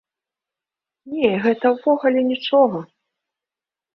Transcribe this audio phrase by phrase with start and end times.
[1.15, 2.77] Не, гэта ўвогуле нічога.